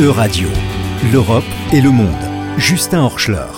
[0.00, 0.46] E-Radio,
[1.12, 1.42] l'Europe
[1.72, 2.06] et le monde.
[2.56, 3.48] Justin Horschler.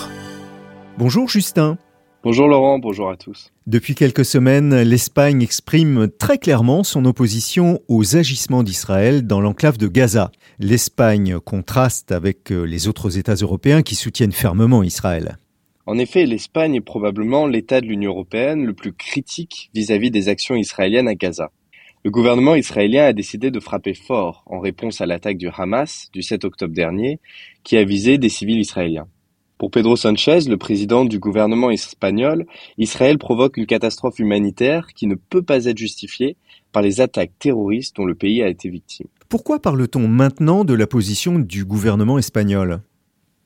[0.97, 1.77] Bonjour Justin.
[2.23, 3.51] Bonjour Laurent, bonjour à tous.
[3.67, 9.87] Depuis quelques semaines, l'Espagne exprime très clairement son opposition aux agissements d'Israël dans l'enclave de
[9.87, 10.31] Gaza.
[10.57, 15.37] L'Espagne contraste avec euh, les autres États européens qui soutiennent fermement Israël.
[15.85, 20.55] En effet, l'Espagne est probablement l'État de l'Union européenne le plus critique vis-à-vis des actions
[20.55, 21.51] israéliennes à Gaza.
[22.03, 26.23] Le gouvernement israélien a décidé de frapper fort en réponse à l'attaque du Hamas du
[26.23, 27.19] 7 octobre dernier
[27.63, 29.05] qui a visé des civils israéliens.
[29.59, 32.47] Pour Pedro Sanchez, le président du gouvernement espagnol,
[32.79, 36.37] Israël provoque une catastrophe humanitaire qui ne peut pas être justifiée
[36.71, 39.05] par les attaques terroristes dont le pays a été victime.
[39.29, 42.81] Pourquoi parle-t-on maintenant de la position du gouvernement espagnol?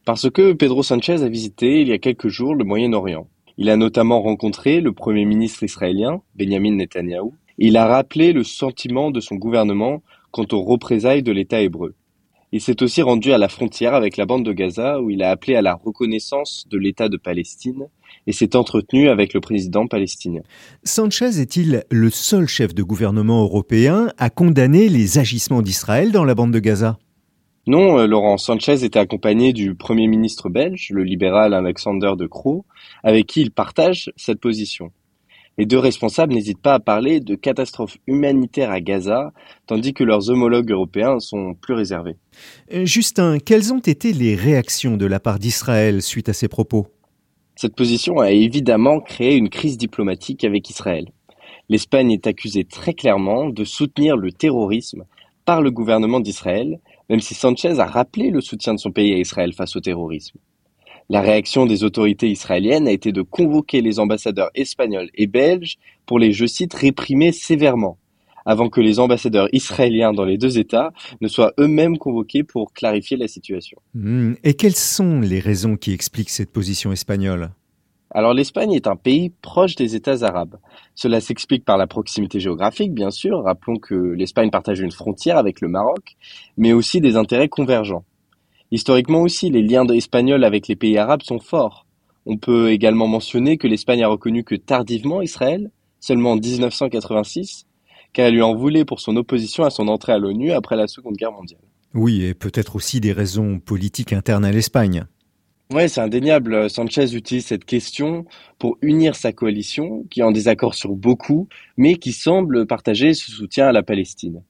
[0.05, 3.27] Parce que Pedro Sanchez a visité il y a quelques jours le Moyen-Orient.
[3.57, 8.43] Il a notamment rencontré le Premier ministre israélien, Benjamin Netanyahou, et il a rappelé le
[8.43, 10.01] sentiment de son gouvernement
[10.31, 11.95] quant aux représailles de l'État hébreu.
[12.51, 15.29] Il s'est aussi rendu à la frontière avec la bande de Gaza où il a
[15.29, 17.87] appelé à la reconnaissance de l'État de Palestine
[18.27, 20.41] et s'est entretenu avec le président palestinien.
[20.83, 26.35] Sanchez est-il le seul chef de gouvernement européen à condamner les agissements d'Israël dans la
[26.35, 26.97] bande de Gaza?
[27.67, 32.63] Non, euh, Laurent Sanchez était accompagné du Premier ministre belge, le libéral Alexander De Croo,
[33.03, 34.91] avec qui il partage cette position.
[35.57, 39.31] Les deux responsables n'hésitent pas à parler de catastrophe humanitaire à Gaza,
[39.67, 42.17] tandis que leurs homologues européens sont plus réservés.
[42.73, 46.87] Euh, Justin, quelles ont été les réactions de la part d'Israël suite à ces propos?
[47.55, 51.09] Cette position a évidemment créé une crise diplomatique avec Israël.
[51.69, 55.05] L'Espagne est accusée très clairement de soutenir le terrorisme
[55.45, 59.17] par le gouvernement d'Israël, même si Sanchez a rappelé le soutien de son pays à
[59.17, 60.37] Israël face au terrorisme.
[61.09, 65.77] La réaction des autorités israéliennes a été de convoquer les ambassadeurs espagnols et belges
[66.07, 67.99] pour les, je cite, réprimer sévèrement,
[68.43, 73.17] avant que les ambassadeurs israéliens dans les deux États ne soient eux-mêmes convoqués pour clarifier
[73.17, 73.77] la situation.
[73.93, 77.51] Hmm, et quelles sont les raisons qui expliquent cette position espagnole?
[78.09, 80.55] Alors l'Espagne est un pays proche des États arabes.
[80.95, 83.43] Cela s'explique par la proximité géographique, bien sûr.
[83.43, 86.15] Rappelons que l'Espagne partage une frontière avec le Maroc,
[86.57, 88.05] mais aussi des intérêts convergents.
[88.75, 91.87] Historiquement aussi, les liens espagnols avec les pays arabes sont forts.
[92.25, 95.71] On peut également mentionner que l'Espagne a reconnu que tardivement Israël,
[96.01, 97.67] seulement en 1986,
[98.11, 100.87] car elle lui en voulait pour son opposition à son entrée à l'ONU après la
[100.87, 101.61] Seconde Guerre mondiale.
[101.93, 105.05] Oui, et peut-être aussi des raisons politiques internes à l'Espagne.
[105.71, 106.69] Oui, c'est indéniable.
[106.69, 108.25] Sanchez utilise cette question
[108.59, 111.47] pour unir sa coalition, qui est en désaccord sur beaucoup,
[111.77, 114.43] mais qui semble partager ce soutien à la Palestine.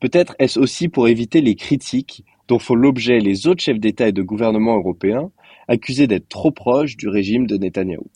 [0.00, 4.12] Peut-être est-ce aussi pour éviter les critiques dont font l'objet les autres chefs d'État et
[4.12, 5.30] de gouvernement européens,
[5.68, 8.06] accusés d'être trop proches du régime de Netanyahou.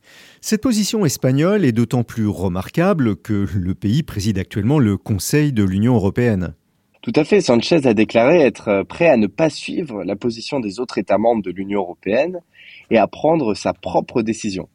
[0.41, 5.62] Cette position espagnole est d'autant plus remarquable que le pays préside actuellement le Conseil de
[5.62, 6.54] l'Union européenne.
[7.03, 10.81] Tout à fait, Sanchez a déclaré être prêt à ne pas suivre la position des
[10.81, 12.38] autres États membres de l'Union européenne
[12.91, 14.69] et à prendre sa propre décision.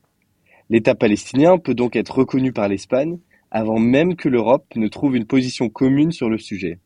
[0.69, 3.17] L'État palestinien peut donc être reconnu par l'Espagne
[3.49, 6.79] avant même que l'Europe ne trouve une position commune sur le sujet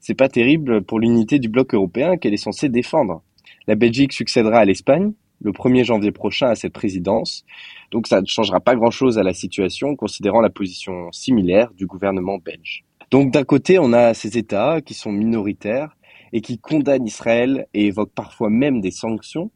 [0.00, 3.22] c'est pas terrible pour l'unité du bloc européen qu'elle est censée défendre.
[3.66, 7.44] La Belgique succédera à l'Espagne le 1er janvier prochain à cette présidence,
[7.90, 12.38] donc ça ne changera pas grand-chose à la situation considérant la position similaire du gouvernement
[12.38, 12.84] belge.
[13.10, 15.96] Donc d'un côté, on a ces États qui sont minoritaires
[16.32, 19.50] et qui condamnent Israël et évoquent parfois même des sanctions,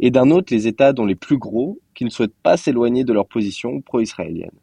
[0.00, 3.12] et d'un autre, les États dont les plus gros qui ne souhaitent pas s'éloigner de
[3.12, 4.58] leur position pro-israélienne.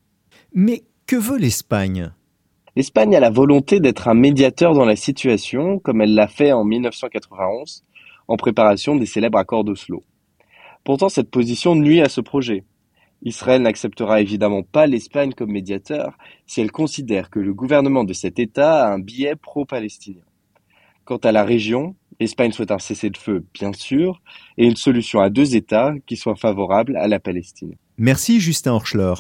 [0.54, 2.12] Mais que veut l'Espagne?
[2.80, 6.64] L'Espagne a la volonté d'être un médiateur dans la situation, comme elle l'a fait en
[6.64, 7.84] 1991,
[8.30, 10.02] en préparation des célèbres accords d'Oslo.
[10.86, 12.64] Pourtant, cette position nuit à ce projet.
[13.22, 18.40] Israël n'acceptera évidemment pas l'Espagne comme médiateur si elle considère que le gouvernement de cet
[18.40, 20.24] État a un biais pro-palestinien.
[21.04, 24.22] Quant à la région, l'Espagne souhaite un cessez-le-feu, bien sûr,
[24.58, 27.76] et une solution à deux États qui soit favorable à la Palestine.
[27.98, 29.16] Merci Justin Horschler.